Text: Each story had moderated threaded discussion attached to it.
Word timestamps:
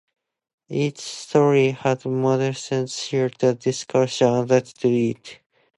Each 0.69 0.97
story 0.97 1.69
had 1.73 2.05
moderated 2.05 2.89
threaded 2.89 3.59
discussion 3.59 4.29
attached 4.33 4.81
to 4.81 4.87
it. 4.87 5.41